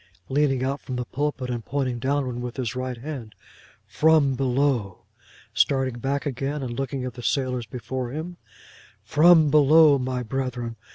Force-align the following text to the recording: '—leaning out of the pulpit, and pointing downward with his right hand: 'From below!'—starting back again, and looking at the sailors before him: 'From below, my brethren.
'—leaning 0.29 0.63
out 0.63 0.81
of 0.89 0.95
the 0.95 1.05
pulpit, 1.05 1.51
and 1.51 1.63
pointing 1.63 1.99
downward 1.99 2.39
with 2.41 2.57
his 2.57 2.75
right 2.75 2.97
hand: 2.97 3.35
'From 3.85 4.33
below!'—starting 4.33 5.99
back 5.99 6.25
again, 6.25 6.63
and 6.63 6.73
looking 6.73 7.05
at 7.05 7.13
the 7.13 7.21
sailors 7.21 7.67
before 7.67 8.09
him: 8.09 8.37
'From 9.03 9.51
below, 9.51 9.99
my 9.99 10.23
brethren. 10.23 10.75